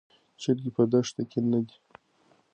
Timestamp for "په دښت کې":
0.75-1.39